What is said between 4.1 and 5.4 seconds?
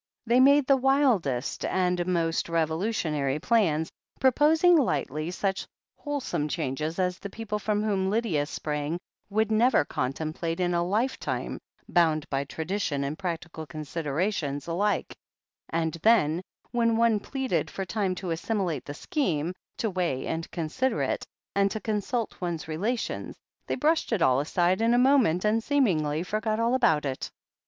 proposing lightly